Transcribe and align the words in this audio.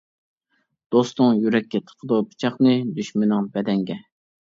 دوستۇڭ 0.93 1.35
يۈرەككە 1.43 1.81
تىقىدۇ 1.89 2.17
پىچاقنى، 2.31 2.73
دۈشمىنىڭ 2.97 3.51
بەدەنگە. 3.59 3.99